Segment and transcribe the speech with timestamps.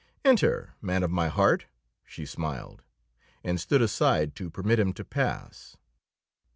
[0.25, 1.67] "Enter, man of my heart,"
[2.07, 2.81] she smiled,
[3.43, 5.77] and stood aside to permit him to pass.